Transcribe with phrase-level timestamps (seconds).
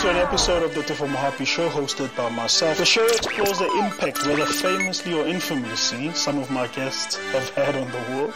[0.00, 2.78] to an episode of the Tefo Mohapi Show hosted by myself.
[2.78, 7.76] The show explores the impact, whether famously or infamously, some of my guests have had
[7.76, 8.32] on the world.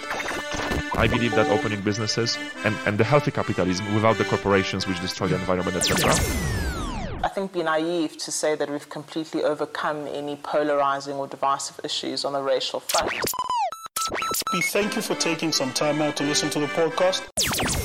[0.92, 5.28] I believe that opening businesses and, and the healthy capitalism without the corporations which destroy
[5.28, 6.10] the environment, etc.
[7.24, 12.26] I think be naive to say that we've completely overcome any polarizing or divisive issues
[12.26, 13.10] on the racial front.
[14.52, 17.83] We thank you for taking some time out to listen to the podcast.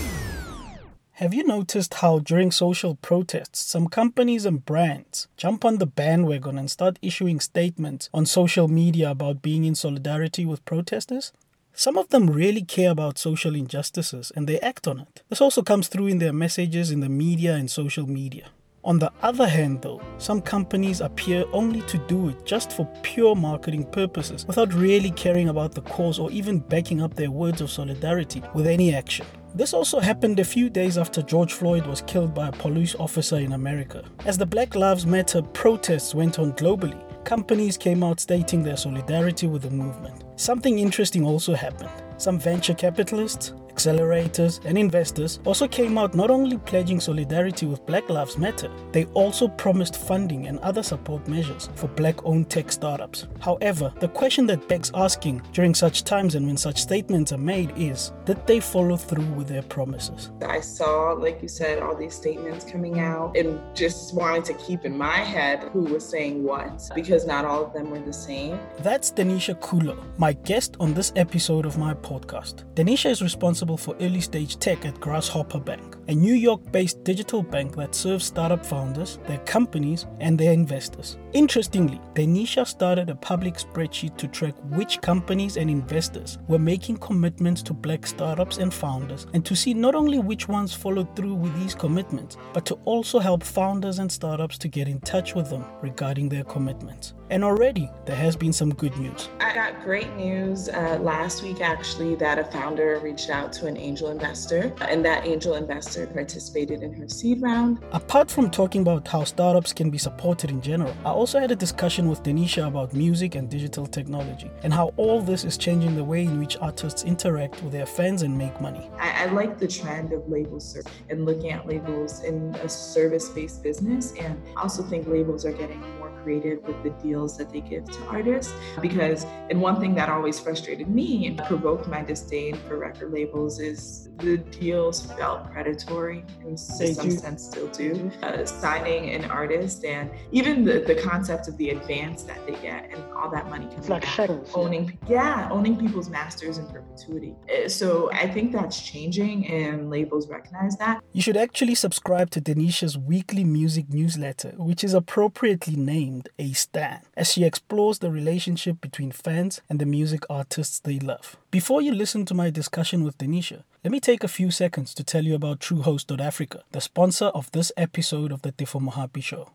[1.20, 6.57] Have you noticed how during social protests, some companies and brands jump on the bandwagon
[6.57, 11.34] and start issuing statements on social media about being in solidarity with protesters?
[11.74, 15.21] Some of them really care about social injustices and they act on it.
[15.28, 18.48] This also comes through in their messages in the media and social media.
[18.86, 23.36] On the other hand, though, some companies appear only to do it just for pure
[23.36, 27.70] marketing purposes without really caring about the cause or even backing up their words of
[27.70, 29.26] solidarity with any action.
[29.56, 33.38] This also happened a few days after George Floyd was killed by a police officer
[33.38, 34.03] in America.
[34.26, 39.48] As the Black Lives Matter protests went on globally, companies came out stating their solidarity
[39.48, 40.23] with the movement.
[40.36, 41.90] Something interesting also happened.
[42.18, 48.10] Some venture capitalists, accelerators, and investors also came out not only pledging solidarity with Black
[48.10, 53.28] Lives Matter, they also promised funding and other support measures for black owned tech startups.
[53.40, 57.72] However, the question that begs asking during such times and when such statements are made
[57.78, 60.32] is did they follow through with their promises?
[60.46, 64.86] I saw, like you said, all these statements coming out and just wanted to keep
[64.86, 68.60] in my head who was saying what because not all of them were the same.
[68.80, 72.66] That's Denisha Kulo, my guest on this episode of my podcast.
[72.74, 77.03] Denisha is responsible responsible for early stage tech at Grasshopper Bank, a New York based
[77.03, 81.17] digital bank that serves startup founders, their companies, and their investors.
[81.34, 87.61] Interestingly, Denisha started a public spreadsheet to track which companies and investors were making commitments
[87.64, 91.54] to black startups and founders, and to see not only which ones followed through with
[91.59, 95.64] these commitments, but to also help founders and startups to get in touch with them
[95.81, 97.14] regarding their commitments.
[97.31, 99.30] And already there has been some good news.
[99.39, 103.77] I got great news uh, last week actually that a founder reached out to an
[103.77, 107.80] angel investor, and that angel investor participated in her seed round.
[107.92, 111.55] Apart from talking about how startups can be supported in general, I also had a
[111.55, 116.03] discussion with Denisha about music and digital technology and how all this is changing the
[116.03, 118.89] way in which artists interact with their fans and make money.
[118.99, 120.77] I, I like the trend of labels
[121.09, 125.53] and looking at labels in a service based business, and I also think labels are
[125.53, 125.81] getting
[126.24, 128.53] creative with the deals that they give to artists.
[128.81, 133.59] Because, and one thing that always frustrated me and provoked my disdain for record labels
[133.59, 138.12] is the deals felt predatory in some sense still do.
[138.22, 142.90] Uh, signing an artist and even the, the concept of the advance that they get
[142.91, 147.34] and all that money coming like back, owning yeah owning people's masters in perpetuity.
[147.50, 151.01] Uh, so I think that's changing and labels recognize that.
[151.13, 156.53] You should actually subscribe to Denisha's weekly music newsletter, which is appropriately named named A
[156.53, 161.37] Stan, as she explores the relationship between fans and the music artists they love.
[161.51, 165.03] Before you listen to my discussion with Denisha, let me take a few seconds to
[165.03, 169.51] tell you about TrueHost.Africa, the sponsor of this episode of the Tefo Mohapi Show.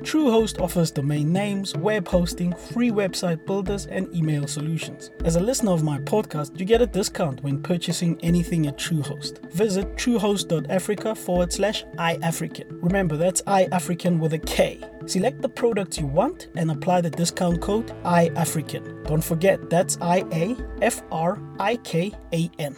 [0.00, 5.10] TrueHost offers domain names, web hosting, free website builders, and email solutions.
[5.24, 9.50] As a listener of my podcast, you get a discount when purchasing anything at TrueHost.
[9.52, 12.78] Visit truehost.africa forward slash iAfrikan.
[12.82, 14.80] Remember, that's iAfrikan with a K.
[15.06, 19.06] Select the products you want and apply the discount code iAfrikan.
[19.06, 22.76] Don't forget, that's I A F R I K A N.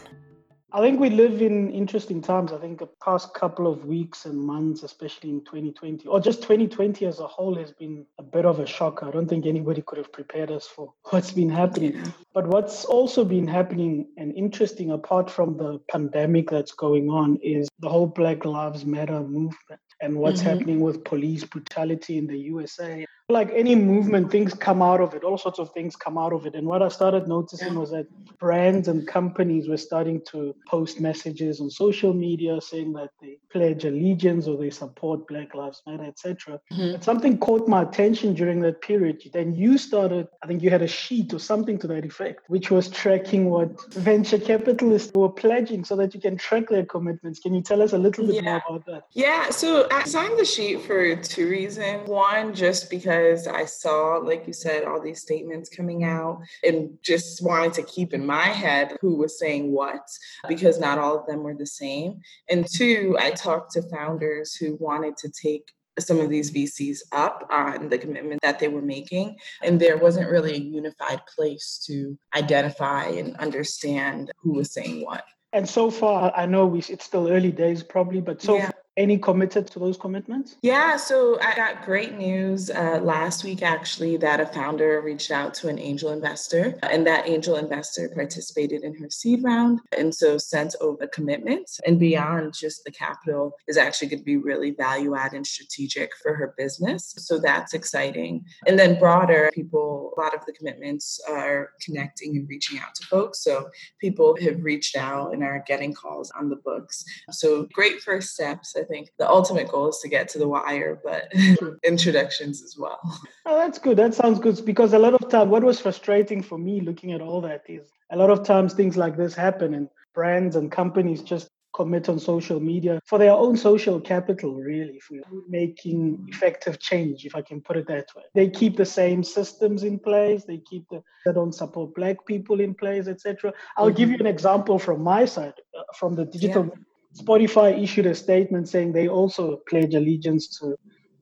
[0.71, 2.53] I think we live in interesting times.
[2.53, 7.07] I think the past couple of weeks and months, especially in 2020, or just 2020
[7.07, 9.03] as a whole, has been a bit of a shock.
[9.03, 12.13] I don't think anybody could have prepared us for what's been happening.
[12.35, 17.69] But what's also been happening and interesting, apart from the pandemic that's going on, is
[17.79, 20.51] the whole Black Lives Matter movement and what's mm-hmm.
[20.51, 23.07] happening with police brutality in the USA.
[23.31, 26.47] Like any movement, things come out of it, all sorts of things come out of
[26.47, 26.55] it.
[26.55, 28.07] And what I started noticing was that
[28.39, 33.85] brands and companies were starting to post messages on social media saying that they pledge
[33.85, 36.59] allegiance or they support Black Lives Matter, etc.
[36.73, 37.03] Mm-hmm.
[37.03, 39.23] something caught my attention during that period.
[39.31, 42.71] Then you started, I think you had a sheet or something to that effect, which
[42.71, 47.41] was tracking what venture capitalists were pledging so that you can track their commitments.
[47.41, 48.43] Can you tell us a little bit yeah.
[48.43, 49.03] more about that?
[49.13, 52.09] Yeah, so I designed the sheet for two reasons.
[52.09, 57.43] One, just because I saw, like you said, all these statements coming out and just
[57.43, 60.01] wanted to keep in my head who was saying what,
[60.49, 62.21] because not all of them were the same.
[62.49, 67.47] And two, I talked to founders who wanted to take some of these VCs up
[67.51, 69.37] on the commitment that they were making.
[69.63, 75.25] And there wasn't really a unified place to identify and understand who was saying what.
[75.53, 79.17] And so far, I know we, it's still early days probably, but so yeah any
[79.17, 80.57] committed to those commitments?
[80.61, 85.55] Yeah, so I got great news uh, last week actually that a founder reached out
[85.55, 90.37] to an angel investor, and that angel investor participated in her seed round and so
[90.37, 91.81] sent over commitments.
[91.87, 96.11] And beyond just the capital, is actually going to be really value add and strategic
[96.21, 97.15] for her business.
[97.19, 98.45] So that's exciting.
[98.67, 103.07] And then broader, people, a lot of the commitments are connecting and reaching out to
[103.07, 103.45] folks.
[103.45, 107.05] So people have reached out and are getting calls on the books.
[107.31, 108.75] So great first steps.
[108.89, 111.33] Think the ultimate goal is to get to the wire, but
[111.85, 113.01] introductions as well.
[113.47, 113.97] Oh, that's good.
[113.97, 117.21] That sounds good because a lot of time, what was frustrating for me looking at
[117.21, 121.23] all that is a lot of times things like this happen and brands and companies
[121.23, 125.17] just commit on social media for their own social capital, really, for
[125.49, 128.25] making effective change, if I can put it that way.
[128.35, 132.61] They keep the same systems in place, they keep the, they don't support black people
[132.61, 133.53] in place, etc.
[133.77, 133.97] I'll mm-hmm.
[133.97, 136.65] give you an example from my side, uh, from the digital.
[136.65, 136.83] Yeah.
[137.19, 140.77] Spotify issued a statement saying they also pledge allegiance to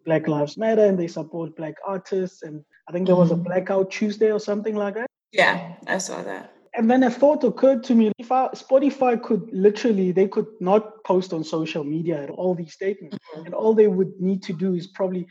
[0.05, 2.43] Black Lives Matter and they support black artists.
[2.43, 3.41] And I think there was mm-hmm.
[3.41, 5.11] a blackout Tuesday or something like that.
[5.33, 6.53] Yeah, I saw that.
[6.75, 11.03] And then a thought occurred to me: if I, Spotify could literally, they could not
[11.05, 13.47] post on social media at all these statements, mm-hmm.
[13.47, 15.27] and all they would need to do is probably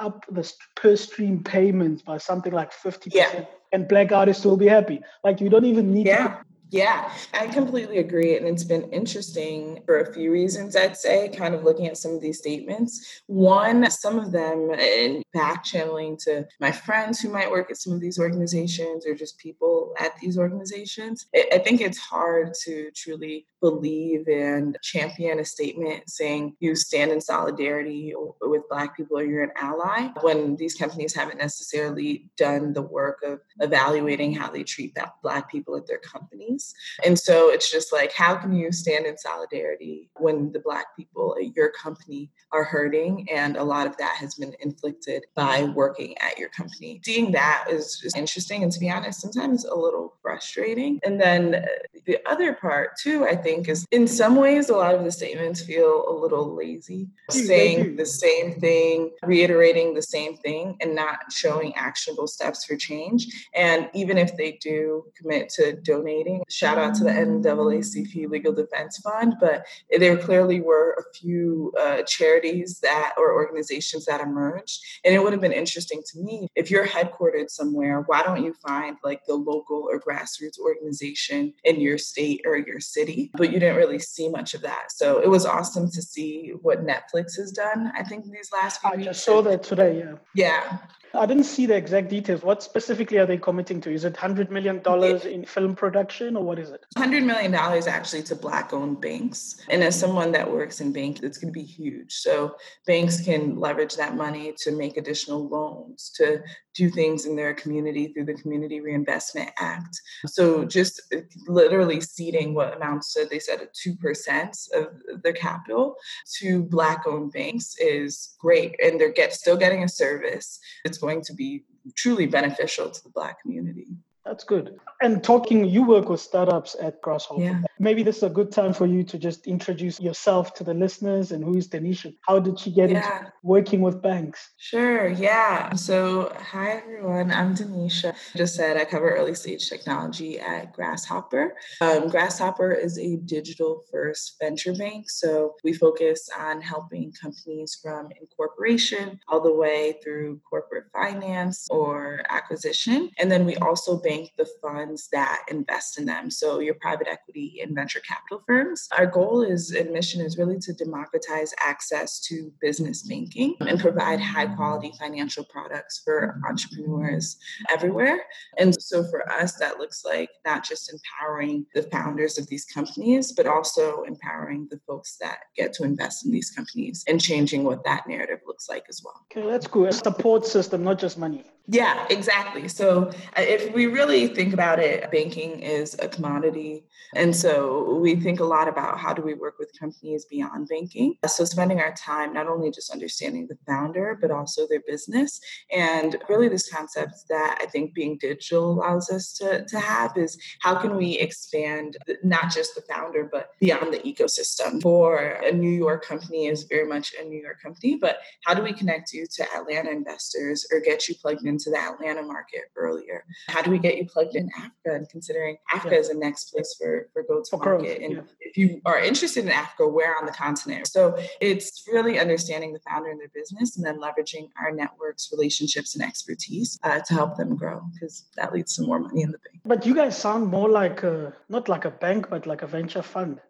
[0.00, 3.26] up the per stream payments by something like fifty yeah.
[3.26, 5.00] percent, and black artists will be happy.
[5.22, 6.28] Like you don't even need yeah.
[6.28, 8.36] to yeah, I completely agree.
[8.36, 12.12] And it's been interesting for a few reasons, I'd say, kind of looking at some
[12.12, 13.22] of these statements.
[13.26, 17.92] One, some of them in back channeling to my friends who might work at some
[17.92, 21.26] of these organizations or just people at these organizations.
[21.34, 27.20] I think it's hard to truly believe and champion a statement saying you stand in
[27.20, 32.82] solidarity with Black people or you're an ally when these companies haven't necessarily done the
[32.82, 36.57] work of evaluating how they treat Black people at their companies.
[37.04, 41.36] And so it's just like, how can you stand in solidarity when the Black people
[41.38, 43.28] at your company are hurting?
[43.30, 47.00] And a lot of that has been inflicted by working at your company.
[47.04, 48.62] Seeing that is just interesting.
[48.62, 51.00] And to be honest, sometimes a little frustrating.
[51.04, 51.66] And then uh,
[52.06, 55.62] the other part, too, I think is in some ways a lot of the statements
[55.62, 61.74] feel a little lazy saying the same thing reiterating the same thing and not showing
[61.74, 67.04] actionable steps for change and even if they do commit to donating shout out to
[67.04, 69.66] the NAACP Legal Defense Fund but
[69.98, 75.32] there clearly were a few uh, charities that or organizations that emerged and it would
[75.32, 79.34] have been interesting to me if you're headquartered somewhere why don't you find like the
[79.34, 84.28] local or grassroots organization in your state or your city but you didn't really see
[84.28, 84.92] much of that.
[84.92, 87.92] So it was awesome to see what Netflix has done.
[87.96, 89.00] I think these last few years.
[89.00, 89.98] I just saw that today.
[89.98, 90.14] Yeah.
[90.34, 90.78] Yeah.
[91.14, 92.42] I didn't see the exact details.
[92.42, 93.90] What specifically are they committing to?
[93.90, 94.82] Is it $100 million
[95.26, 96.84] in film production or what is it?
[96.96, 99.56] $100 million actually to Black owned banks.
[99.70, 102.12] And as someone that works in banks, it's going to be huge.
[102.14, 102.56] So
[102.86, 106.42] banks can leverage that money to make additional loans, to
[106.74, 110.00] do things in their community through the Community Reinvestment Act.
[110.26, 115.96] So just uh, literally seeding what amounts to, they said, a 2% of their capital
[116.38, 118.76] to Black owned banks is great.
[118.80, 120.60] And they're get, still getting a service.
[120.84, 121.64] It's it's going to be
[121.96, 123.86] truly beneficial to the Black community.
[124.28, 124.78] That's good.
[125.00, 127.40] And talking, you work with startups at Grasshopper.
[127.40, 127.62] Yeah.
[127.78, 131.32] Maybe this is a good time for you to just introduce yourself to the listeners
[131.32, 132.14] and who is Denisha?
[132.26, 132.98] How did she get yeah.
[132.98, 134.50] into working with banks?
[134.58, 135.08] Sure.
[135.08, 135.72] Yeah.
[135.74, 137.30] So, hi everyone.
[137.30, 138.14] I'm Denisha.
[138.36, 141.54] Just said I cover early stage technology at Grasshopper.
[141.80, 145.08] Um, Grasshopper is a digital first venture bank.
[145.08, 152.07] So, we focus on helping companies from incorporation all the way through corporate finance or
[152.28, 153.10] acquisition.
[153.18, 156.30] And then we also bank the funds that invest in them.
[156.30, 158.88] So, your private equity and venture capital firms.
[158.96, 164.20] Our goal is and mission is really to democratize access to business banking and provide
[164.20, 167.36] high quality financial products for entrepreneurs
[167.70, 168.20] everywhere.
[168.58, 173.32] And so for us, that looks like not just empowering the founders of these companies,
[173.32, 177.84] but also empowering the folks that get to invest in these companies and changing what
[177.84, 179.26] that narrative looks like as well.
[179.30, 179.86] Okay, that's cool.
[179.86, 181.44] A support system, not just money.
[181.70, 182.68] Yeah, exactly.
[182.68, 186.84] So uh, if we really think about it, banking is a commodity.
[187.14, 191.14] And so we think a lot about how do we work with companies beyond banking.
[191.26, 195.40] So spending our time not only just understanding the founder, but also their business.
[195.72, 200.38] And really this concept that I think being digital allows us to, to have is
[200.60, 204.82] how can we expand not just the founder, but beyond the ecosystem.
[204.82, 208.62] For a New York company is very much a New York company, but how do
[208.62, 213.24] we connect you to Atlanta investors or get you plugged into the Atlanta market earlier?
[213.48, 216.00] How do we get you plugged in Africa and considering Africa yeah.
[216.00, 218.02] is the next place for, for go to market?
[218.02, 218.20] And yeah.
[218.40, 220.86] if you are interested in Africa, where on the continent?
[220.86, 225.94] So it's really understanding the founder and their business and then leveraging our networks, relationships,
[225.94, 229.38] and expertise uh, to help them grow because that leads to more money in the
[229.38, 229.60] bank.
[229.64, 233.02] But you guys sound more like a, not like a bank, but like a venture
[233.02, 233.40] fund.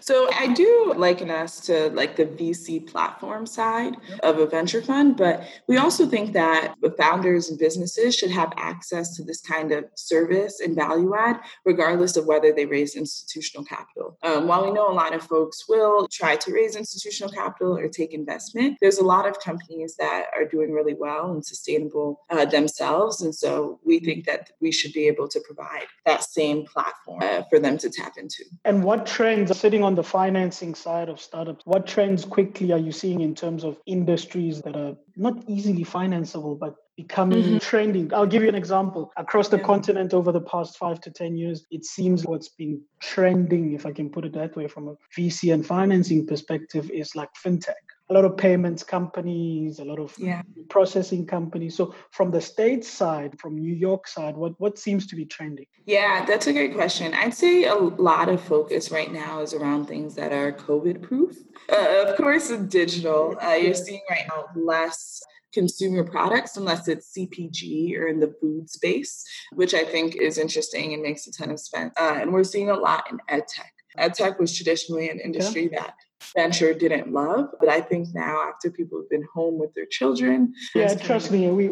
[0.00, 5.16] So I do liken us to like the VC platform side of a venture fund,
[5.16, 9.72] but we also think that the founders and businesses should have access to this kind
[9.72, 14.16] of service and value add, regardless of whether they raise institutional capital.
[14.22, 17.88] Um, while we know a lot of folks will try to raise institutional capital or
[17.88, 22.46] take investment, there's a lot of companies that are doing really well and sustainable uh,
[22.46, 23.20] themselves.
[23.20, 27.42] And so we think that we should be able to provide that same platform uh,
[27.50, 28.44] for them to tap into.
[28.64, 32.92] And what trends sitting on the financing side of startups, what trends quickly are you
[32.92, 37.58] seeing in terms of industries that are not easily financeable, but becoming mm-hmm.
[37.58, 38.12] trending.
[38.14, 39.12] I'll give you an example.
[39.16, 39.64] Across the yeah.
[39.64, 43.92] continent over the past five to 10 years, it seems what's been trending, if I
[43.92, 47.74] can put it that way, from a VC and financing perspective, is like fintech
[48.10, 50.42] a lot of payments companies, a lot of yeah.
[50.70, 51.76] processing companies.
[51.76, 55.66] So from the state side, from New York side, what, what seems to be trending?
[55.84, 57.12] Yeah, that's a great question.
[57.12, 61.36] I'd say a lot of focus right now is around things that are COVID proof.
[61.70, 65.20] Uh, of course, digital, uh, you're seeing right now less
[65.52, 70.94] consumer products unless it's CPG or in the food space, which I think is interesting
[70.94, 71.94] and makes a ton of sense.
[71.98, 73.72] Uh, and we're seeing a lot in ed tech.
[73.96, 75.80] Ed tech was traditionally an industry yeah.
[75.80, 75.94] that
[76.34, 77.48] venture didn't love.
[77.60, 81.48] But I think now, after people have been home with their children, yeah, trust me,
[81.50, 81.70] we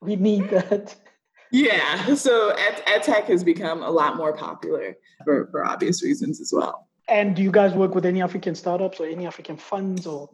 [0.00, 0.94] we need that.
[1.50, 6.42] Yeah, so ed, ed tech has become a lot more popular for, for obvious reasons
[6.42, 6.88] as well.
[7.08, 10.28] And do you guys work with any African startups or any African funds or?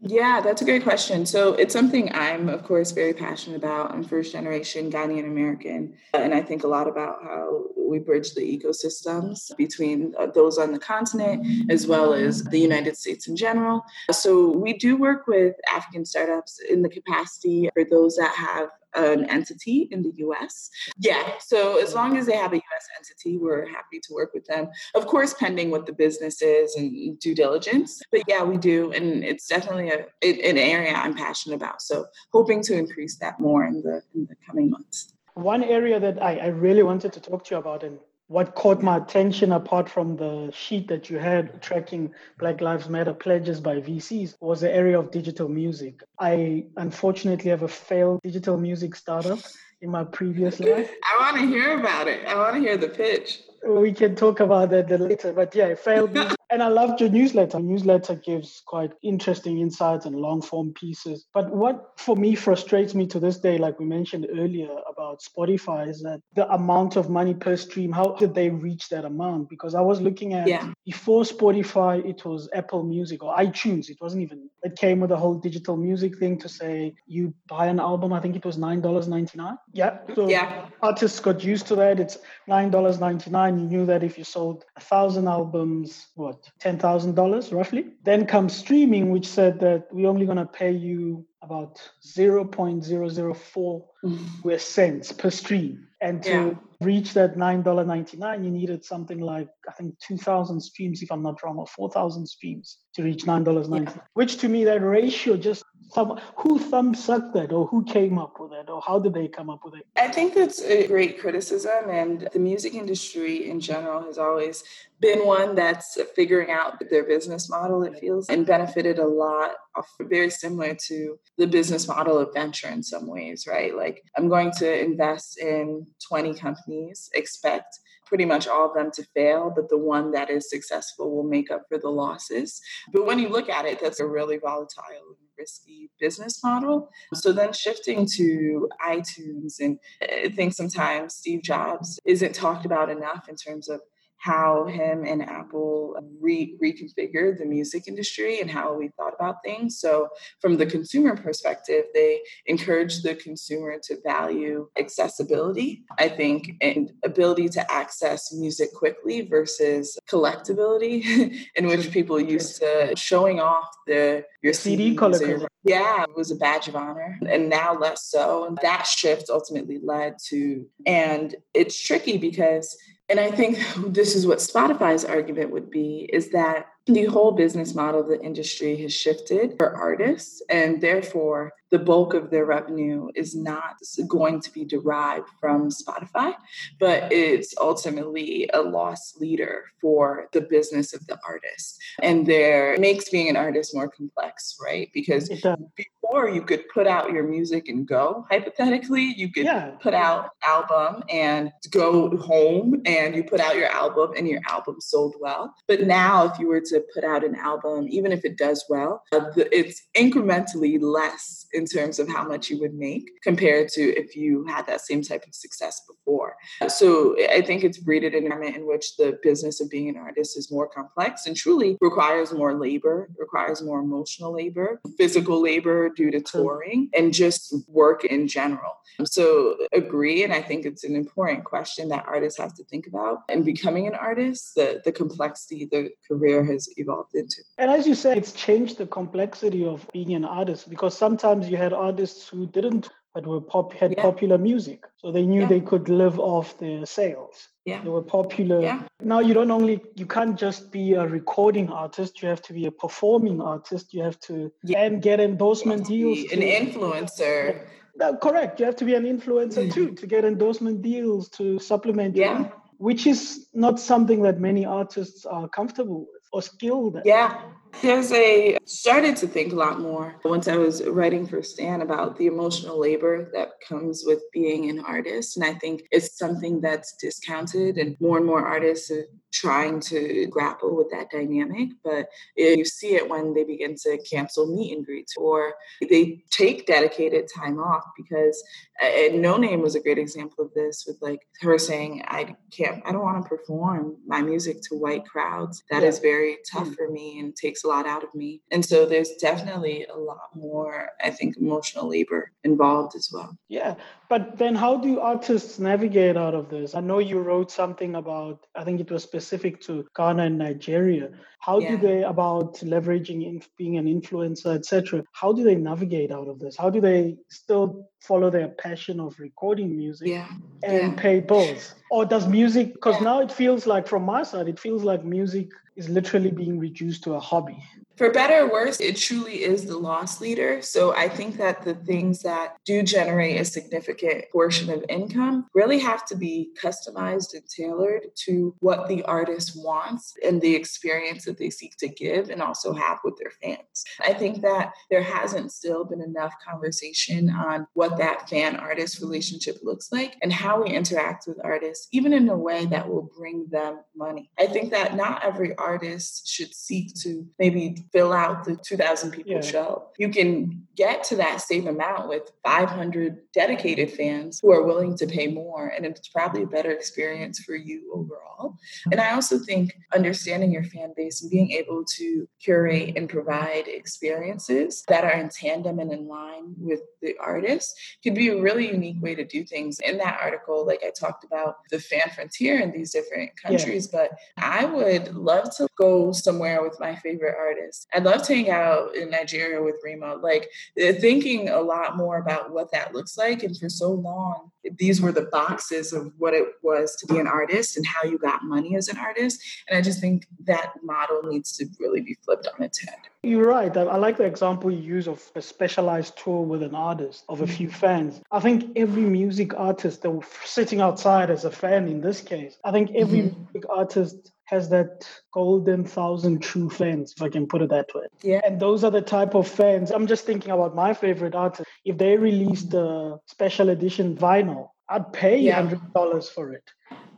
[0.00, 1.24] Yeah, that's a great question.
[1.24, 3.92] So it's something I'm, of course, very passionate about.
[3.92, 8.42] I'm first generation Ghanaian American, and I think a lot about how we bridge the
[8.42, 13.84] ecosystems between uh, those on the continent as well as the United States in general.
[14.10, 19.28] So we do work with African startups in the capacity for those that have an
[19.30, 20.70] entity in the US.
[20.98, 24.44] Yeah, so as long as they have a US entity, we're happy to work with
[24.46, 24.68] them.
[24.94, 28.02] Of course, pending what the business is and due diligence.
[28.10, 28.92] But yeah, we do.
[28.92, 31.82] And it's definitely a, an area I'm passionate about.
[31.82, 35.12] So hoping to increase that more in the, in the coming months.
[35.34, 38.82] One area that I, I really wanted to talk to you about, and what caught
[38.82, 43.76] my attention apart from the sheet that you had tracking black lives matter pledges by
[43.76, 46.02] vcs was the area of digital music.
[46.18, 49.38] I unfortunately have a failed digital music startup
[49.80, 50.90] in my previous life.
[51.04, 52.26] I want to hear about it.
[52.26, 53.42] I want to hear the pitch.
[53.66, 56.16] We can talk about that later but yeah it failed
[56.50, 57.58] and I loved your newsletter.
[57.58, 61.26] newsletter gives quite interesting insights and long form pieces.
[61.34, 65.88] But what for me frustrates me to this day, like we mentioned earlier about Spotify,
[65.88, 69.48] is that the amount of money per stream, how did they reach that amount?
[69.48, 70.72] Because I was looking at yeah.
[70.84, 73.88] before Spotify, it was Apple Music or iTunes.
[73.88, 77.66] It wasn't even, it came with a whole digital music thing to say you buy
[77.66, 79.58] an album, I think it was $9.99.
[79.72, 79.98] Yeah.
[80.14, 80.66] So yeah.
[80.80, 81.98] artists got used to that.
[81.98, 83.60] It's $9.99.
[83.60, 86.35] You knew that if you sold a thousand albums, what?
[86.60, 87.86] $10,000 roughly.
[88.04, 94.60] Then comes streaming, which said that we're only going to pay you about 0.004 mm.
[94.60, 95.86] cents per stream.
[96.00, 96.54] And to yeah.
[96.80, 101.56] reach that $9.99, you needed something like, I think, 2,000 streams, if I'm not wrong,
[101.56, 104.02] or 4,000 streams to reach $9.99, yeah.
[104.14, 108.38] which to me, that ratio just some, who thumb sucked that or who came up
[108.40, 109.86] with it or how did they come up with it?
[109.96, 111.90] I think that's a great criticism.
[111.90, 114.64] And the music industry in general has always
[115.00, 119.84] been one that's figuring out their business model, it feels, and benefited a lot of
[120.00, 123.76] very similar to the business model of venture in some ways, right?
[123.76, 129.04] Like I'm going to invest in 20 companies, expect pretty much all of them to
[129.14, 132.60] fail, but the one that is successful will make up for the losses.
[132.92, 136.90] But when you look at it, that's a really volatile risky business model.
[137.14, 142.90] So then shifting to iTunes, and eh, I think sometimes Steve Jobs isn't talked about
[142.90, 143.80] enough in terms of
[144.18, 149.78] how him and Apple re- reconfigured the music industry and how we thought about things.
[149.78, 150.08] So,
[150.40, 157.48] from the consumer perspective, they encourage the consumer to value accessibility, I think, and ability
[157.50, 164.52] to access music quickly versus collectability, in which people used to showing off the your
[164.52, 165.46] CD collection.
[165.64, 168.46] Yeah, it was a badge of honor, and now less so.
[168.46, 172.76] And that shift ultimately led to, and it's tricky because
[173.08, 177.74] and I think this is what Spotify's argument would be is that the whole business
[177.74, 183.08] model of the industry has shifted for artists, and therefore the bulk of their revenue
[183.14, 186.34] is not going to be derived from Spotify,
[186.78, 191.78] but it's ultimately a loss leader for the business of the artist.
[192.00, 194.90] And there makes being an artist more complex, right?
[194.94, 199.70] Because before you could put out your music and go, hypothetically, you could yeah.
[199.80, 204.76] put out album and go home and you put out your album and your album
[204.80, 205.54] sold well.
[205.66, 209.02] But now if you were to put out an album, even if it does well,
[209.12, 214.14] uh, it's incrementally less in terms of how much you would make compared to if
[214.14, 216.36] you had that same type of success before.
[216.68, 220.36] So I think it's breeded an environment in which the business of being an artist
[220.36, 226.10] is more complex and truly requires more labor, requires more emotional labor, physical labor due
[226.10, 228.72] to touring, and just work in general.
[229.00, 229.08] Mm.
[229.08, 233.22] So agree, and I think it's an important question that artists have to think about.
[233.28, 237.42] And becoming an artist, the the complexity the career has evolved into.
[237.58, 241.56] And as you said, it's changed the complexity of being an artist because sometimes you
[241.56, 244.02] had artists who didn't but were pop had yeah.
[244.02, 244.84] popular music.
[244.98, 245.48] So they knew yeah.
[245.48, 247.48] they could live off their sales.
[247.64, 247.82] Yeah.
[247.82, 248.60] They were popular.
[248.60, 248.82] Yeah.
[249.00, 252.66] Now you don't only you can't just be a recording artist, you have to be
[252.66, 253.94] a performing artist.
[253.94, 254.82] You have to yeah.
[254.84, 256.30] and get endorsement deals.
[256.30, 257.66] an influencer.
[257.98, 258.12] Yeah.
[258.20, 258.60] correct.
[258.60, 259.70] You have to be an influencer mm-hmm.
[259.70, 262.50] too to get endorsement deals to supplement yeah.
[262.76, 267.06] which is not something that many artists are comfortable with or skilled at.
[267.06, 267.40] Yeah.
[267.82, 272.16] There's a started to think a lot more once I was writing for Stan about
[272.16, 275.36] the emotional labor that comes with being an artist.
[275.36, 280.26] And I think it's something that's discounted and more and more artists are trying to
[280.28, 281.70] grapple with that dynamic.
[281.84, 286.66] But you see it when they begin to cancel meet and greets or they take
[286.66, 288.42] dedicated time off because
[288.80, 292.92] and Noname was a great example of this with like her saying, I can't, I
[292.92, 295.62] don't want to perform my music to white crowds.
[295.70, 295.88] That yeah.
[295.88, 296.76] is very tough mm.
[296.76, 298.40] for me and takes a lot out of me.
[298.50, 303.36] And so there's definitely a lot more, I think, emotional labor involved as well.
[303.48, 303.74] Yeah.
[304.08, 306.74] But then how do artists navigate out of this?
[306.74, 311.10] I know you wrote something about, I think it was specific to Ghana and Nigeria.
[311.40, 311.70] How yeah.
[311.70, 315.04] do they about leveraging in, being an influencer, etc.?
[315.12, 316.56] How do they navigate out of this?
[316.56, 320.28] How do they still follow their passion of recording music yeah.
[320.62, 321.00] and yeah.
[321.00, 321.74] pay bills?
[321.90, 325.48] Or does music because now it feels like from my side, it feels like music
[325.76, 327.62] is literally being reduced to a hobby.
[327.96, 330.60] For better or worse, it truly is the loss leader.
[330.60, 335.78] So I think that the things that do generate a significant portion of income really
[335.78, 341.38] have to be customized and tailored to what the artist wants and the experience that
[341.38, 343.84] they seek to give and also have with their fans.
[344.00, 349.56] I think that there hasn't still been enough conversation on what that fan artist relationship
[349.62, 353.46] looks like and how we interact with artists, even in a way that will bring
[353.50, 354.30] them money.
[354.38, 359.32] I think that not every artist should seek to maybe fill out the 2,000 people
[359.32, 359.40] yeah.
[359.40, 359.88] show.
[359.98, 365.06] You can get to that same amount with 500 dedicated fans who are willing to
[365.06, 368.56] pay more, and it's probably a better experience for you overall.
[368.90, 373.68] And I also think understanding your fan base and being able to curate and provide
[373.68, 378.68] experiences that are in tandem and in line with the artist could be a really
[378.68, 379.78] unique way to do things.
[379.80, 384.00] In that article, like I talked about the fan frontier in these different countries, yeah.
[384.00, 387.75] but I would love to go somewhere with my favorite artist.
[387.94, 390.16] I'd love to hang out in Nigeria with Rema.
[390.16, 390.48] Like
[390.80, 393.42] uh, thinking a lot more about what that looks like.
[393.42, 397.26] And for so long, these were the boxes of what it was to be an
[397.26, 399.40] artist and how you got money as an artist.
[399.68, 402.98] And I just think that model needs to really be flipped on its head.
[403.22, 403.76] You're right.
[403.76, 407.46] I like the example you use of a specialized tour with an artist of a
[407.46, 408.20] few fans.
[408.30, 412.56] I think every music artist that was sitting outside as a fan in this case,
[412.64, 413.42] I think every mm-hmm.
[413.52, 418.06] music artist has that golden thousand true fans, if I can put it that way.
[418.22, 418.40] Yeah.
[418.44, 419.90] And those are the type of fans.
[419.90, 421.68] I'm just thinking about my favorite artist.
[421.84, 425.62] If they released a special edition vinyl, I'd pay yeah.
[425.62, 426.62] $100 for it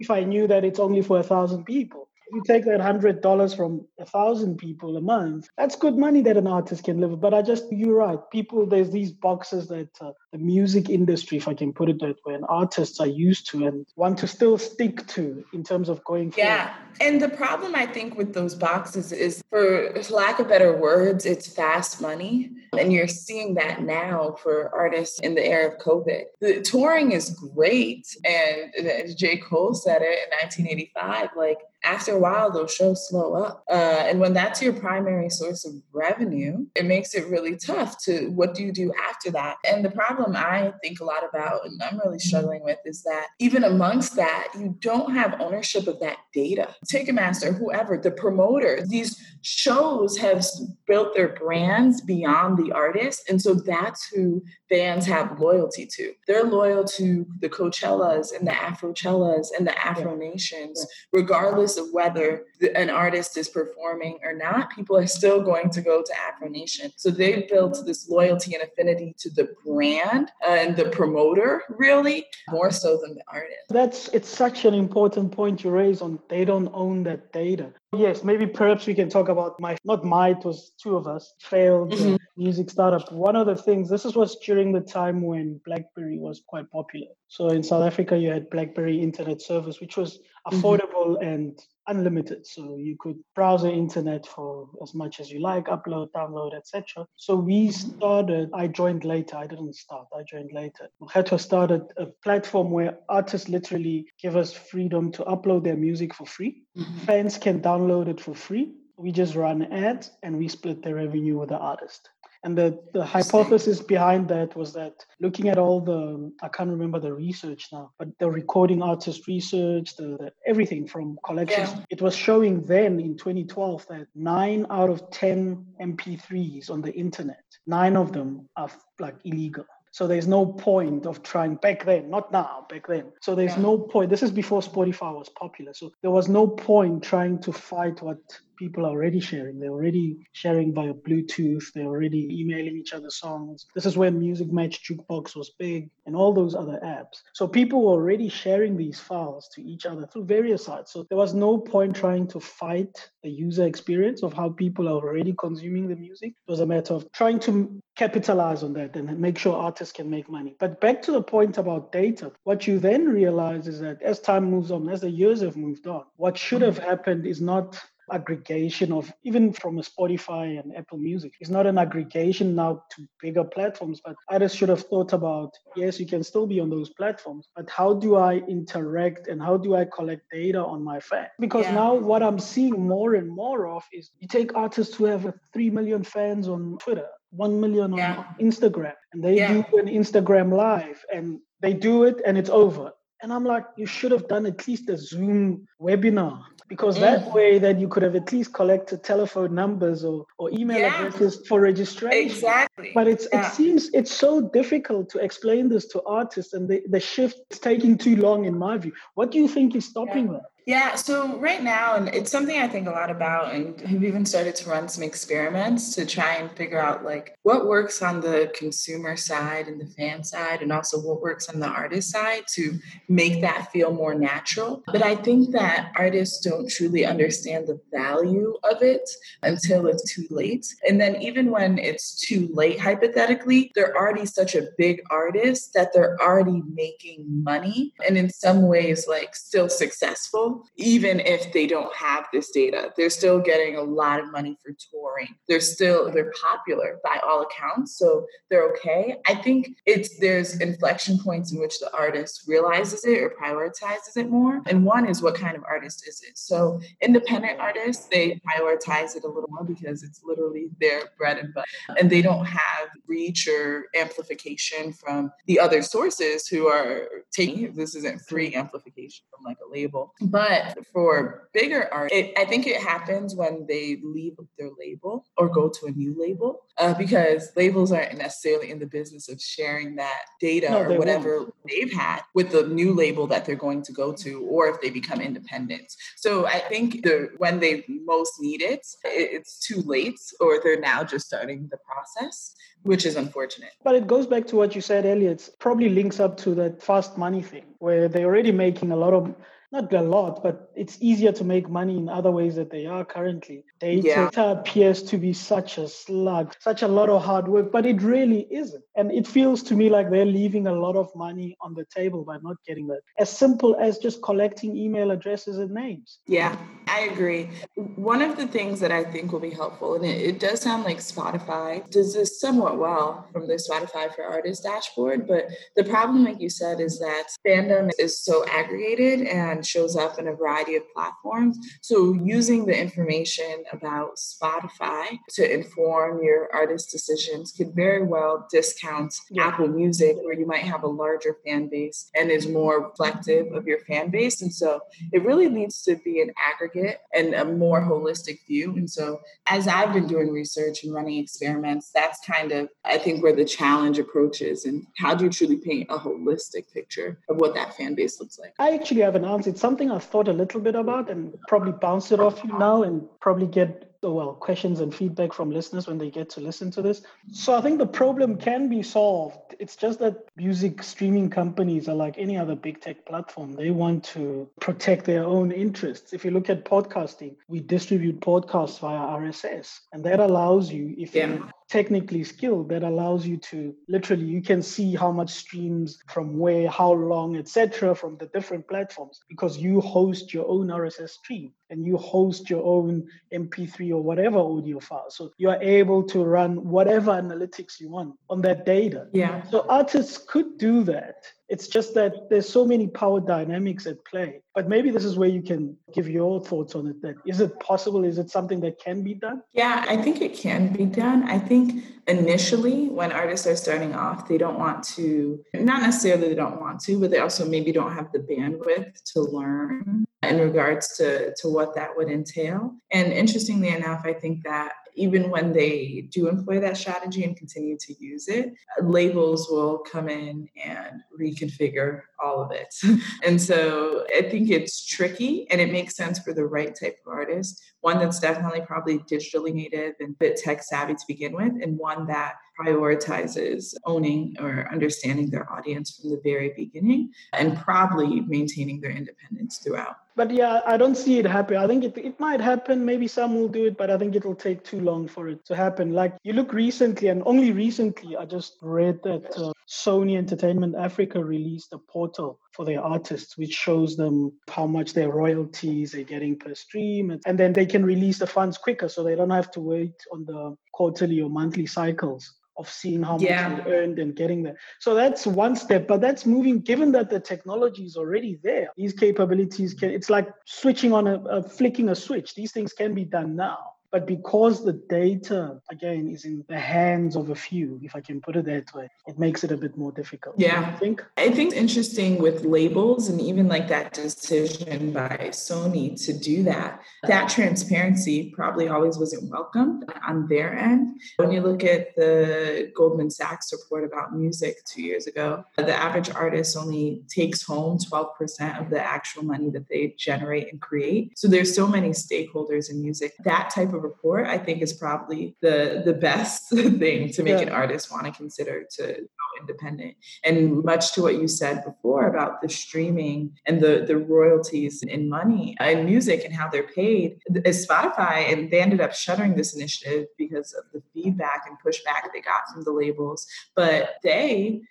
[0.00, 3.54] if I knew that it's only for a thousand people you take that hundred dollars
[3.54, 7.20] from a thousand people a month, that's good money that an artist can live.
[7.20, 8.18] But I just, you're right.
[8.30, 12.16] People, there's these boxes that uh, the music industry, if I can put it that
[12.24, 16.04] way, and artists are used to and want to still stick to in terms of
[16.04, 16.32] going.
[16.36, 21.26] Yeah, and the problem I think with those boxes is, for lack of better words,
[21.26, 26.24] it's fast money, and you're seeing that now for artists in the era of COVID.
[26.40, 29.38] The touring is great, and J.
[29.38, 33.64] Cole said it in 1985, like after a while, those shows slow up.
[33.70, 38.28] Uh, and when that's your primary source of revenue, it makes it really tough to
[38.30, 39.56] what do you do after that?
[39.70, 43.28] And the problem I think a lot about, and I'm really struggling with, is that
[43.38, 46.74] even amongst that, you don't have ownership of that data.
[46.92, 50.44] Ticketmaster, whoever, the promoter, these shows have
[50.86, 53.22] built their brands beyond the artist.
[53.28, 56.12] And so that's who fans have loyalty to.
[56.26, 62.46] They're loyal to the Coachellas and the Afrochellas and the Afro Nations, regardless of whether
[62.74, 64.70] an artist is performing or not.
[64.74, 66.92] People are still going to go to Afro Nation.
[66.96, 72.70] So they've built this loyalty and affinity to the brand and the promoter, really, more
[72.70, 73.66] so than the artist.
[73.68, 77.72] That's it's such an important point you raise on they don't own that data.
[77.96, 81.32] Yes, maybe perhaps we can talk about my, not my, it was two of us,
[81.40, 82.16] failed mm-hmm.
[82.36, 83.10] music startup.
[83.10, 87.06] One of the things, this was during the time when BlackBerry was quite popular.
[87.28, 90.20] So in South Africa, you had BlackBerry Internet Service, which was.
[90.50, 91.28] Affordable mm-hmm.
[91.28, 92.46] and unlimited.
[92.46, 97.06] So you could browse the internet for as much as you like, upload, download, etc.
[97.16, 99.36] So we started, I joined later.
[99.36, 100.88] I didn't start, I joined later.
[101.02, 106.26] Mokgethwa started a platform where artists literally give us freedom to upload their music for
[106.26, 106.62] free.
[106.76, 106.98] Mm-hmm.
[106.98, 108.74] Fans can download it for free.
[108.96, 112.10] We just run ads and we split the revenue with the artist.
[112.44, 117.00] And the, the hypothesis behind that was that looking at all the, I can't remember
[117.00, 121.84] the research now, but the recording artist research, the, the everything from collections, yeah.
[121.90, 127.42] it was showing then in 2012 that nine out of 10 MP3s on the internet,
[127.66, 128.70] nine of them are
[129.00, 129.64] like illegal.
[129.90, 133.06] So there's no point of trying back then, not now, back then.
[133.20, 133.62] So there's yeah.
[133.62, 134.10] no point.
[134.10, 135.74] This is before Spotify was popular.
[135.74, 138.18] So there was no point trying to fight what
[138.58, 139.58] people are already sharing.
[139.58, 141.72] They're already sharing via Bluetooth.
[141.72, 143.66] They're already emailing each other songs.
[143.74, 147.22] This is when Musicmatch Jukebox was big and all those other apps.
[147.34, 150.92] So people were already sharing these files to each other through various sites.
[150.92, 154.92] So there was no point trying to fight the user experience of how people are
[154.92, 156.32] already consuming the music.
[156.46, 160.10] It was a matter of trying to capitalize on that and make sure artists can
[160.10, 160.56] make money.
[160.58, 164.50] But back to the point about data, what you then realize is that as time
[164.50, 168.92] moves on, as the years have moved on, what should have happened is not aggregation
[168.92, 171.32] of even from Spotify and Apple Music.
[171.40, 176.00] It's not an aggregation now to bigger platforms, but artists should have thought about yes,
[176.00, 179.74] you can still be on those platforms, but how do I interact and how do
[179.74, 181.28] I collect data on my fans?
[181.38, 181.74] Because yeah.
[181.74, 185.70] now what I'm seeing more and more of is you take artists who have 3
[185.70, 187.08] million fans on Twitter.
[187.32, 188.24] 1 million on yeah.
[188.40, 189.52] Instagram and they yeah.
[189.52, 192.90] do an Instagram live and they do it and it's over
[193.22, 197.00] and I'm like, you should have done at least a Zoom webinar because mm.
[197.00, 201.06] that way that you could have at least collected telephone numbers or, or email yeah.
[201.06, 202.26] addresses for registration.
[202.26, 202.92] Exactly.
[202.94, 203.46] But it's yeah.
[203.46, 207.58] it seems it's so difficult to explain this to artists and the, the shift is
[207.58, 208.92] taking too long in my view.
[209.14, 210.32] What do you think is stopping yeah.
[210.32, 210.42] that?
[210.68, 214.26] Yeah, so right now, and it's something I think a lot about, and have even
[214.26, 218.52] started to run some experiments to try and figure out like what works on the
[218.54, 222.78] consumer side and the fan side, and also what works on the artist side to
[223.08, 224.82] make that feel more natural.
[224.84, 229.08] But I think that artists don't truly understand the value of it
[229.42, 230.66] until it's too late.
[230.86, 235.94] And then, even when it's too late, hypothetically, they're already such a big artist that
[235.94, 241.94] they're already making money and in some ways, like still successful even if they don't
[241.96, 242.92] have this data.
[242.94, 245.34] They're still getting a lot of money for touring.
[245.48, 249.16] They're still they're popular by all accounts, so they're okay.
[249.26, 254.28] I think it's there's inflection points in which the artist realizes it or prioritizes it
[254.28, 254.62] more.
[254.66, 256.36] And one is what kind of artist is it?
[256.38, 261.52] So independent artists, they prioritize it a little more because it's literally their bread and
[261.54, 261.66] butter.
[261.98, 267.94] And they don't have reach or amplification from the other sources who are taking this
[267.94, 270.14] isn't free amplification from like a label.
[270.20, 275.24] But but for bigger art, it, I think it happens when they leave their label
[275.36, 279.40] or go to a new label uh, because labels aren't necessarily in the business of
[279.40, 281.54] sharing that data no, or whatever won't.
[281.68, 284.90] they've had with the new label that they're going to go to or if they
[284.90, 285.92] become independent.
[286.16, 291.04] So I think the, when they most need it, it's too late or they're now
[291.04, 293.72] just starting the process which is unfortunate.
[293.82, 295.30] But it goes back to what you said earlier.
[295.30, 299.12] It probably links up to that fast money thing where they're already making a lot
[299.14, 299.34] of
[299.70, 303.04] not a lot, but it's easier to make money in other ways that they are
[303.04, 303.64] currently.
[303.80, 304.50] Data yeah.
[304.50, 308.46] appears to be such a slug, such a lot of hard work, but it really
[308.50, 308.82] isn't.
[308.96, 312.24] And it feels to me like they're leaving a lot of money on the table
[312.24, 313.00] by not getting that.
[313.18, 316.18] As simple as just collecting email addresses and names.
[316.26, 317.50] Yeah, I agree.
[317.96, 320.84] One of the things that I think will be helpful, and it, it does sound
[320.84, 326.24] like Spotify does this somewhat well from the Spotify for Artists dashboard, but the problem,
[326.24, 330.34] like you said, is that fandom is so aggregated and content shows up in a
[330.34, 331.58] variety of platforms.
[331.82, 339.14] So, using the information about Spotify to inform your artist decisions could very well discount
[339.30, 339.48] yeah.
[339.48, 343.66] Apple Music, where you might have a larger fan base and is more reflective of
[343.66, 344.42] your fan base.
[344.42, 344.80] And so,
[345.12, 348.74] it really needs to be an aggregate and a more holistic view.
[348.76, 353.22] And so, as I've been doing research and running experiments, that's kind of, I think,
[353.22, 354.64] where the challenge approaches.
[354.64, 358.38] And how do you truly paint a holistic picture of what that fan base looks
[358.38, 358.54] like?
[358.58, 359.47] I actually have an answer.
[359.48, 362.82] It's something I've thought a little bit about and probably bounce it off you now
[362.82, 366.70] and probably get oh, well questions and feedback from listeners when they get to listen
[366.72, 367.02] to this.
[367.32, 369.54] So i think the problem can be solved.
[369.58, 373.52] It's just that music streaming companies are like any other big tech platform.
[373.52, 376.12] They want to protect their own interests.
[376.12, 381.14] If you look at podcasting we distribute podcasts via rss and that allows you if
[381.14, 381.28] yeah.
[381.28, 386.38] you technically skilled that allows you to literally you can see how much streams from
[386.38, 391.52] where how long etc from the different platforms because you host your own rss stream
[391.70, 395.10] and you host your own mp3 or whatever audio file.
[395.10, 399.08] So you are able to run whatever analytics you want on that data.
[399.12, 399.42] Yeah.
[399.50, 404.42] So artists could do that it's just that there's so many power dynamics at play.
[404.54, 407.00] But maybe this is where you can give your thoughts on it.
[407.02, 408.04] That is it possible?
[408.04, 409.42] Is it something that can be done?
[409.52, 411.24] Yeah, I think it can be done.
[411.24, 416.34] I think initially when artists are starting off, they don't want to, not necessarily they
[416.34, 420.96] don't want to, but they also maybe don't have the bandwidth to learn in regards
[420.96, 422.74] to, to what that would entail.
[422.90, 427.76] And interestingly enough, I think that even when they do employ that strategy and continue
[427.78, 432.74] to use it, labels will come in and reconfigure all of it.
[433.24, 437.12] and so I think it's tricky and it makes sense for the right type of
[437.12, 437.62] artist.
[437.80, 442.06] One that's definitely probably digitally native and bit tech savvy to begin with, and one
[442.08, 448.90] that prioritizes owning or understanding their audience from the very beginning and probably maintaining their
[448.90, 449.96] independence throughout.
[450.18, 451.58] But yeah, I don't see it happen.
[451.58, 452.84] I think it, it might happen.
[452.84, 455.54] Maybe some will do it, but I think it'll take too long for it to
[455.54, 455.92] happen.
[455.92, 461.24] Like you look recently, and only recently, I just read that uh, Sony Entertainment Africa
[461.24, 466.36] released a portal for their artists, which shows them how much their royalties are getting
[466.36, 467.12] per stream.
[467.12, 469.94] And, and then they can release the funds quicker so they don't have to wait
[470.12, 473.48] on the quarterly or monthly cycles of seeing how yeah.
[473.48, 474.58] much they earned and getting there.
[474.80, 476.60] So that's one step, but that's moving.
[476.60, 479.90] Given that the technology is already there, these capabilities can.
[479.90, 482.34] It's like switching on a, a flicking a switch.
[482.34, 483.58] These things can be done now.
[483.90, 488.20] But because the data, again, is in the hands of a few, if I can
[488.20, 490.34] put it that way, it makes it a bit more difficult.
[490.38, 490.72] Yeah.
[490.74, 496.12] I think I think interesting with labels and even like that decision by Sony to
[496.12, 501.00] do that, that transparency probably always wasn't welcomed on their end.
[501.16, 506.10] When you look at the Goldman Sachs report about music two years ago, the average
[506.10, 511.18] artist only takes home 12% of the actual money that they generate and create.
[511.18, 513.14] So there's so many stakeholders in music.
[513.24, 517.36] That type of a report, I think is probably the the best thing to make
[517.36, 517.46] yeah.
[517.46, 519.94] an artist want to consider to go independent.
[520.24, 525.08] And much to what you said before about the streaming and the the royalties in
[525.08, 529.54] money and music and how they're paid, is Spotify and they ended up shuttering this
[529.54, 533.26] initiative because of the feedback and pushback they got from the labels.
[533.54, 534.62] But they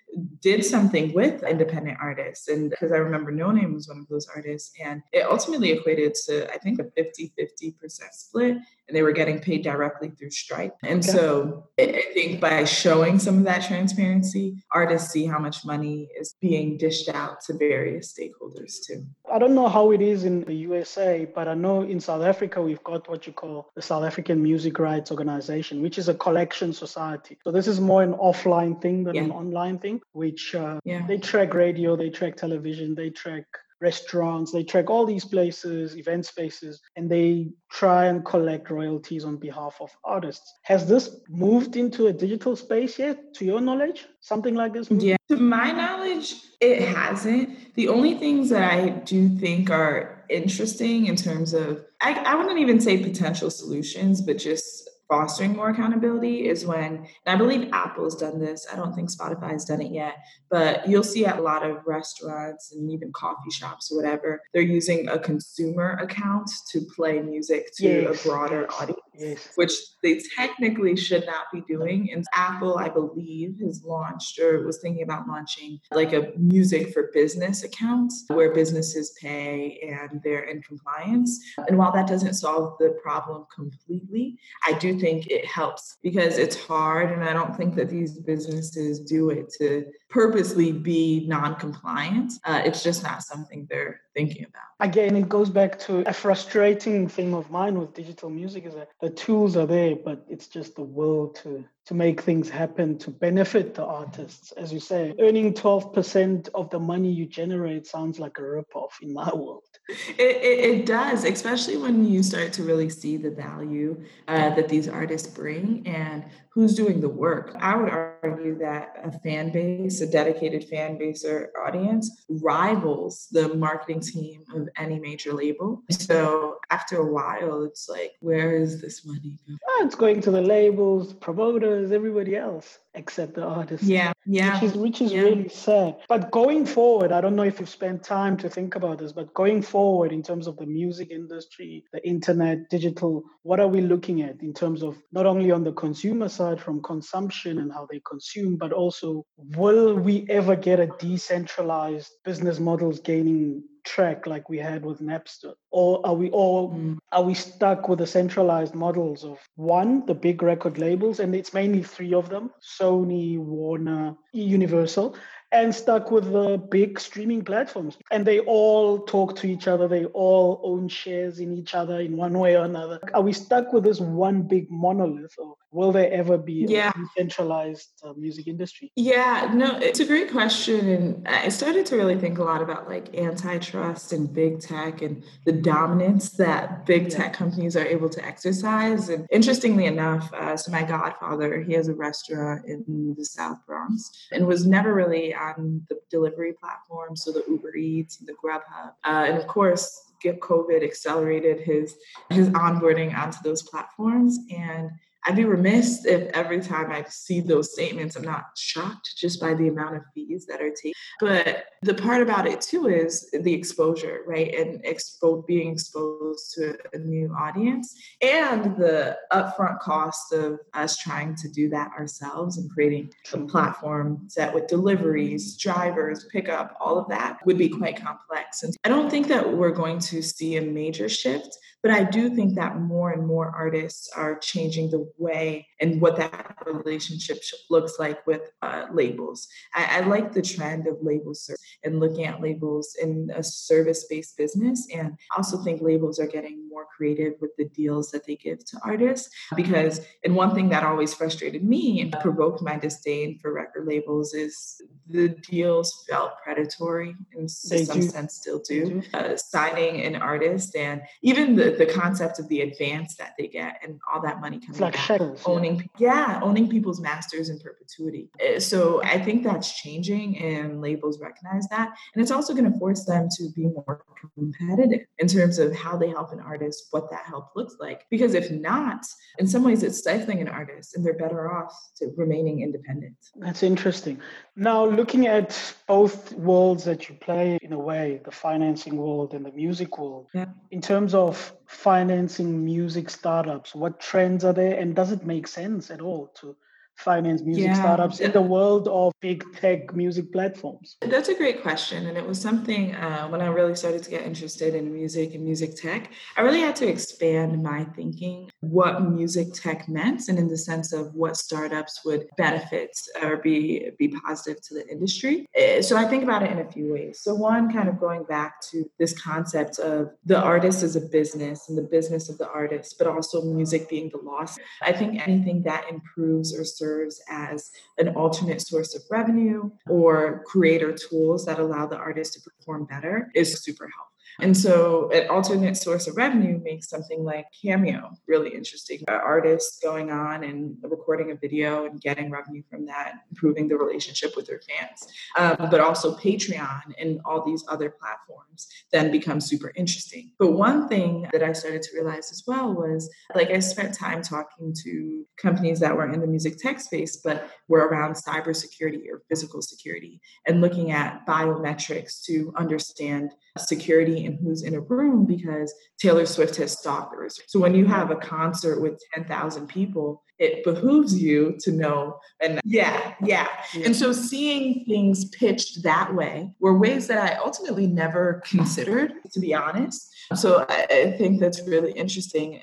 [0.41, 2.47] did something with independent artists.
[2.47, 6.51] And because I remember Noname was one of those artists, and it ultimately equated to,
[6.53, 7.73] I think, a 50 50%
[8.11, 10.75] split and they were getting paid directly through Stripe.
[10.83, 11.11] And okay.
[11.11, 16.35] so I think by showing some of that transparency, artists see how much money is
[16.39, 19.05] being dished out to various stakeholders too.
[19.31, 22.61] I don't know how it is in the USA, but I know in South Africa
[22.61, 26.71] we've got what you call the South African Music Rights Organization, which is a collection
[26.71, 27.37] society.
[27.43, 29.23] So this is more an offline thing than yeah.
[29.23, 31.05] an online thing, which uh, yeah.
[31.07, 33.45] they track radio, they track television, they track
[33.79, 39.37] restaurants, they track all these places, event spaces, and they try and collect royalties on
[39.37, 40.51] behalf of artists.
[40.63, 44.07] Has this moved into a digital space yet, to your knowledge?
[44.19, 44.89] Something like this?
[44.89, 47.75] Yeah, to my knowledge, it hasn't.
[47.75, 52.59] The only things that I do think are interesting in terms of, I, I wouldn't
[52.59, 58.15] even say potential solutions, but just fostering more accountability is when, and I believe Apple's
[58.15, 58.67] done this.
[58.71, 60.17] I don't think Spotify's done it yet,
[60.49, 64.61] but you'll see at a lot of restaurants and even coffee shops or whatever, they're
[64.61, 69.49] using a consumer account to play music to yes, a broader audience, yes.
[69.55, 69.71] which
[70.03, 72.11] they technically should not be doing.
[72.11, 77.09] And Apple, I believe, has launched or was thinking about launching like a music for
[77.13, 81.39] business account where businesses pay and they're in compliance.
[81.67, 86.37] And while that doesn't solve the problem completely, I do do think it helps because
[86.37, 87.11] it's hard.
[87.11, 92.33] And I don't think that these businesses do it to purposely be non compliant.
[92.43, 94.63] Uh, it's just not something they're thinking about.
[94.79, 98.89] Again, it goes back to a frustrating thing of mine with digital music is that
[99.01, 103.09] the tools are there, but it's just the will to to make things happen to
[103.09, 104.51] benefit the artists.
[104.51, 109.13] As you say, earning 12% of the money you generate sounds like a ripoff in
[109.13, 109.63] my world.
[109.87, 114.67] It, it, it, does, especially when you start to really see the value uh, that
[114.67, 117.55] these artists bring and who's doing the work.
[117.57, 123.53] I would argue that a fan base, a dedicated fan base or audience, rivals the
[123.55, 125.83] marketing team of any major label.
[125.89, 129.59] So after a while, it's like, where is this money going?
[129.67, 133.83] Oh, it's going to the labels, promoters, everybody else except the artist.
[133.83, 134.55] Yeah, yeah.
[134.55, 135.21] Which is, which is yeah.
[135.21, 135.97] really sad.
[136.09, 139.33] But going forward, I don't know if you've spent time to think about this, but
[139.33, 144.23] going forward in terms of the music industry, the internet, digital, what are we looking
[144.23, 148.01] at in terms of not only on the consumer side from consumption and how they
[148.07, 154.57] consume, but also will we ever get a decentralized business models gaining track like we
[154.57, 155.53] had with Napster?
[155.71, 156.97] Or are we all mm.
[157.11, 161.53] are we stuck with the centralized models of one, the big record labels, and it's
[161.53, 165.15] mainly three of them: Sony, Warner, Universal,
[165.51, 167.97] and stuck with the big streaming platforms.
[168.11, 169.87] And they all talk to each other.
[169.87, 172.99] They all own shares in each other in one way or another.
[173.13, 176.91] Are we stuck with this one big monolith, or will there ever be yeah.
[176.95, 178.91] a decentralized uh, music industry?
[178.95, 180.89] Yeah, no, it's a great question.
[180.89, 185.23] And I started to really think a lot about like antitrust and big tech and
[185.45, 189.09] the dominance that big tech companies are able to exercise.
[189.09, 194.09] And interestingly enough, uh, so my godfather, he has a restaurant in the South Bronx
[194.31, 198.93] and was never really on the delivery platforms, so the Uber Eats and the Grubhub.
[199.03, 201.95] Uh, and of course, get COVID accelerated his
[202.29, 204.39] his onboarding onto those platforms.
[204.51, 204.91] And
[205.27, 209.53] I'd be remiss if every time I see those statements, I'm not shocked just by
[209.53, 210.93] the amount of fees that are taken.
[211.19, 214.53] But the part about it too is the exposure, right?
[214.55, 221.35] And expo- being exposed to a new audience and the upfront cost of us trying
[221.35, 227.09] to do that ourselves and creating a platform set with deliveries, drivers, pickup, all of
[227.09, 228.63] that would be quite complex.
[228.63, 232.33] And I don't think that we're going to see a major shift, but I do
[232.33, 237.37] think that more and more artists are changing the way and what that relationship
[237.69, 239.47] looks like with uh, labels.
[239.73, 241.49] I, I, like the trend of labels
[241.83, 246.67] and looking at labels in a service-based business, and I also think labels are getting
[246.69, 249.29] more creative with the deals that they give to artists.
[249.55, 254.33] Because, and one thing that always frustrated me and provoked my disdain for record labels
[254.33, 258.07] is the deals felt predatory in they some do.
[258.07, 259.01] sense, still do.
[259.13, 263.79] Uh, signing an artist and even the the concept of the advance that they get
[263.83, 266.33] and all that money coming like back, shekels, owning yeah.
[266.33, 271.67] yeah owning people's masters in perpetuity eh, so i think that's changing and labels recognize
[271.69, 274.03] that and it's also going to force them to be more
[274.35, 278.33] competitive in terms of how they help an artist what that help looks like because
[278.33, 279.05] if not
[279.39, 283.63] in some ways it's stifling an artist and they're better off to remaining independent that's
[283.63, 284.19] interesting
[284.55, 289.45] now looking at both worlds that you play in a way the financing world and
[289.45, 290.45] the music world yeah.
[290.71, 293.75] in terms of financing music startups?
[293.75, 294.79] What trends are there?
[294.79, 296.55] And does it make sense at all to
[296.97, 297.73] finance music yeah.
[297.73, 300.97] startups in the world of big tech music platforms?
[301.01, 302.07] That's a great question.
[302.07, 305.43] And it was something uh, when I really started to get interested in music and
[305.43, 310.47] music tech, I really had to expand my thinking what music tech meant and in
[310.47, 315.45] the sense of what startups would benefit or be, be positive to the industry.
[315.53, 317.19] Eh, so I think about it in a few ways.
[317.21, 321.69] So, one, kind of going back to this concept of the artist as a business
[321.69, 324.57] and the business of the artist, but also music being the loss.
[324.81, 330.43] I think anything that improves or serves serves as an alternate source of revenue or
[330.45, 334.16] creator tools that allow the artist to perform better is super helpful.
[334.39, 339.03] And so, an alternate source of revenue makes something like Cameo really interesting.
[339.07, 344.35] Artists going on and recording a video and getting revenue from that, improving the relationship
[344.35, 345.07] with their fans.
[345.37, 350.31] Um, but also, Patreon and all these other platforms then become super interesting.
[350.39, 354.21] But one thing that I started to realize as well was like I spent time
[354.21, 359.23] talking to companies that were in the music tech space, but were around cybersecurity or
[359.29, 365.73] physical security and looking at biometrics to understand security and who's in a room because
[365.99, 367.39] Taylor Swift has stalkers.
[367.47, 372.19] So when you have a concert with 10,000 people, it behooves you to know.
[372.41, 373.47] And yeah, yeah.
[373.73, 373.85] yeah.
[373.85, 379.39] And so seeing things pitched that way were ways that I ultimately never considered, to
[379.39, 380.13] be honest.
[380.35, 382.61] So I, I think that's really interesting.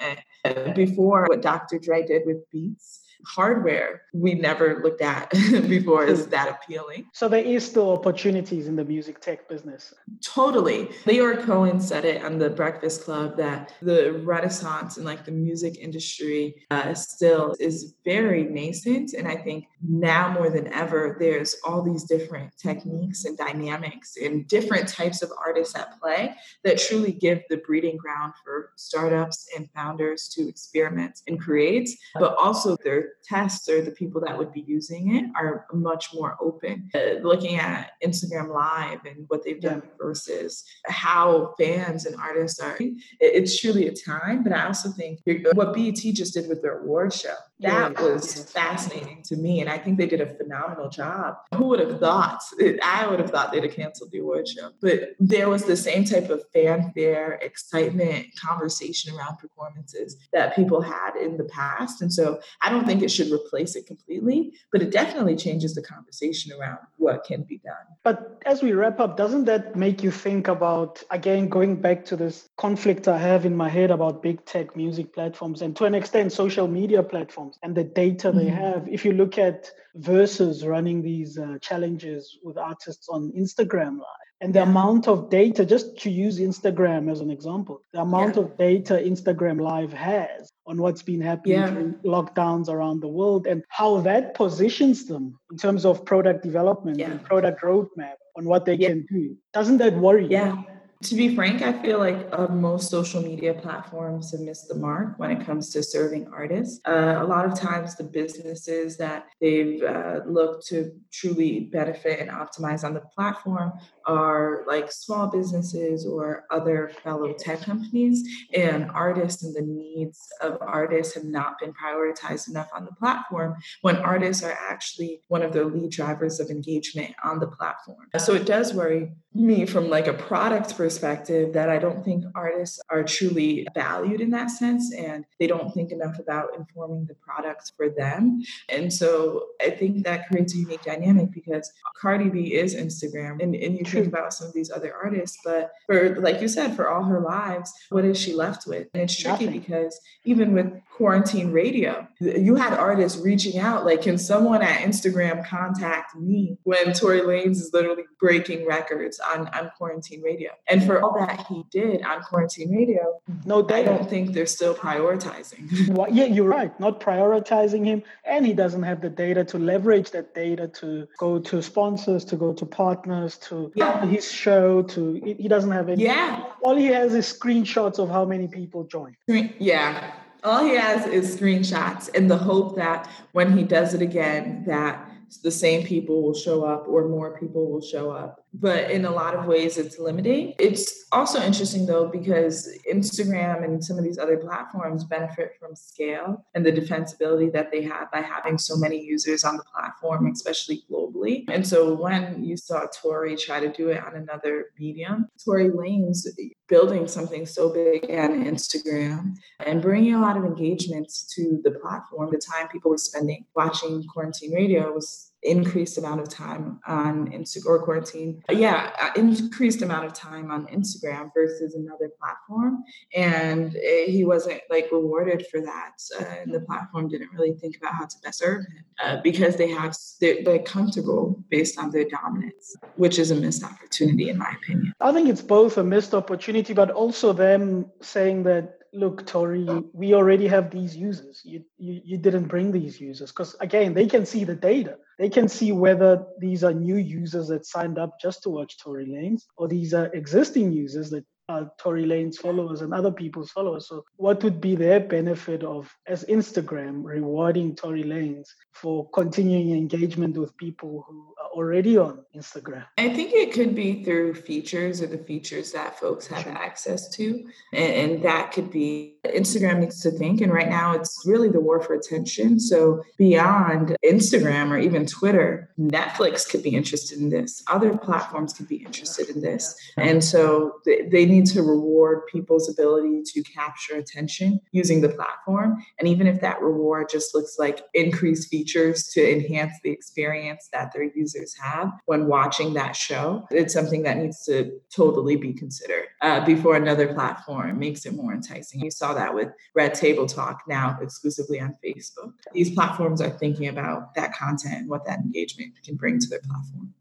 [0.74, 1.78] Before what Dr.
[1.78, 5.30] Dre did with Beats, hardware we never looked at
[5.68, 7.06] before is that appealing.
[7.12, 9.92] So there is still opportunities in the music tech business.
[10.22, 10.86] Totally.
[11.04, 15.76] Lyor Cohen said it on the Breakfast Club that the renaissance in like the music
[15.78, 19.14] industry uh, still is very nascent.
[19.14, 24.46] And I think now more than ever, there's all these different techniques and dynamics and
[24.46, 29.68] different types of artists at play that truly give the breeding ground for startups and
[29.72, 34.62] founders to experiment and create, but also their tests or the people that would be
[34.66, 36.90] using it are much more open.
[36.94, 39.90] Uh, looking at Instagram Live and what they've done yeah.
[39.98, 44.42] versus how fans and artists are, it, it's truly a time.
[44.42, 45.20] But I also think
[45.52, 48.02] what BET just did with their award show, that yeah.
[48.02, 49.60] was fascinating to me.
[49.60, 51.36] And I think they did a phenomenal job.
[51.54, 52.42] Who would have thought?
[52.82, 54.70] I would have thought they'd have canceled the award show.
[54.80, 61.16] But there was the same type of fanfare, excitement, conversation around performances that people had
[61.16, 62.02] in the past.
[62.02, 65.82] And so I don't think it should replace it completely, but it definitely changes the
[65.82, 67.86] conversation around what can be done.
[68.02, 72.16] But as we wrap up, doesn't that make you think about, again, going back to
[72.16, 75.94] this conflict I have in my head about big tech music platforms and to an
[75.94, 78.38] extent social media platforms and the data mm-hmm.
[78.38, 78.88] they have?
[78.88, 84.52] If you look at Verzuz running these uh, challenges with artists on Instagram Live, and
[84.52, 84.68] the yeah.
[84.68, 88.42] amount of data just to use instagram as an example the amount yeah.
[88.42, 91.70] of data instagram live has on what's been happening yeah.
[91.70, 97.00] during lockdowns around the world and how that positions them in terms of product development
[97.00, 100.73] and product roadmap on what they can do doesn't that worry yeah you?
[101.04, 105.18] To be frank, I feel like uh, most social media platforms have missed the mark
[105.18, 106.80] when it comes to serving artists.
[106.86, 112.30] Uh, a lot of times, the businesses that they've uh, looked to truly benefit and
[112.30, 113.72] optimize on the platform
[114.06, 120.56] are like small businesses or other fellow tech companies, and artists and the needs of
[120.62, 125.52] artists have not been prioritized enough on the platform when artists are actually one of
[125.52, 128.08] the lead drivers of engagement on the platform.
[128.16, 132.80] So it does worry me from like a product perspective that I don't think artists
[132.90, 137.72] are truly valued in that sense and they don't think enough about informing the products
[137.76, 138.42] for them.
[138.68, 143.54] And so I think that creates a unique dynamic because Cardi B is Instagram and,
[143.54, 146.88] and you think about some of these other artists, but for like you said, for
[146.88, 148.88] all her lives, what is she left with?
[148.94, 149.60] And it's tricky Nothing.
[149.60, 155.44] because even with quarantine radio, you had artists reaching out like, can someone at Instagram
[155.44, 160.50] contact me when Tory Lanez is literally breaking records on, on quarantine radio?
[160.68, 164.74] And for all that he did on quarantine radio, no, I don't think they're still
[164.74, 165.88] prioritizing.
[165.96, 166.78] well, yeah, you're right.
[166.78, 171.40] Not prioritizing him, and he doesn't have the data to leverage that data to go
[171.40, 174.06] to sponsors, to go to partners, to yeah.
[174.06, 174.82] his show.
[174.82, 176.04] To he doesn't have any.
[176.04, 176.44] Yeah.
[176.62, 179.16] All he has is screenshots of how many people joined.
[179.26, 180.12] Yeah.
[180.44, 185.10] All he has is screenshots and the hope that when he does it again, that
[185.42, 189.10] the same people will show up or more people will show up but in a
[189.10, 190.54] lot of ways it's limiting.
[190.58, 196.44] It's also interesting though because Instagram and some of these other platforms benefit from scale
[196.54, 200.84] and the defensibility that they have by having so many users on the platform, especially
[200.90, 201.44] globally.
[201.48, 206.26] And so when you saw Tory try to do it on another medium, Tory Lanez
[206.68, 209.34] building something so big on Instagram
[209.66, 214.04] and bringing a lot of engagements to the platform, the time people were spending watching
[214.12, 218.42] quarantine radio was increased amount of time on Instagram or quarantine.
[218.50, 222.82] Yeah, uh, increased amount of time on Instagram versus another platform.
[223.14, 225.92] And it, he wasn't like rewarded for that.
[226.18, 229.56] Uh, and the platform didn't really think about how to best serve him uh, because
[229.56, 234.38] they have, they're, they're comfortable based on their dominance, which is a missed opportunity in
[234.38, 234.92] my opinion.
[235.00, 240.14] I think it's both a missed opportunity, but also them saying that look, Tory, we
[240.14, 241.42] already have these users.
[241.44, 244.96] You, you, you didn't bring these users because, again, they can see the data.
[245.18, 249.06] They can see whether these are new users that signed up just to watch Tory
[249.06, 253.88] Lanez or these are existing users that are Tory Lanez followers and other people's followers.
[253.88, 260.36] So, what would be their benefit of, as Instagram, rewarding Tory Lanez for continuing engagement
[260.36, 262.84] with people who are already on Instagram?
[262.98, 267.44] I think it could be through features or the features that folks have access to.
[267.72, 270.40] And, and, that could be Instagram needs to think.
[270.40, 272.60] And right now it's really the war for attention.
[272.60, 277.62] So beyond Instagram or even Twitter, Netflix could be interested in this.
[277.68, 279.74] Other platforms could be interested in this.
[279.96, 285.82] And so they, need to reward people's ability to capture attention using the platform.
[285.98, 290.92] And even if that reward just looks like increased features to enhance the experience that
[290.92, 296.08] their users have when watching that show, it's something that needs to totally be considered
[296.20, 298.80] uh, before another platform makes it more enticing.
[298.80, 302.32] You saw that with Red Table Talk now exclusively on Facebook.
[302.52, 306.40] These platforms are thinking about that content and what that engagement can bring to their
[306.40, 306.94] platform